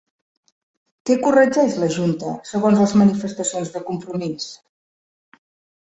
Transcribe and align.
Què 1.09 1.17
corregeix 1.27 1.77
la 1.85 1.91
junta 1.97 2.35
segons 2.55 2.83
les 2.85 2.97
manifestacions 3.05 3.79
de 3.79 3.87
Compromís? 3.95 4.53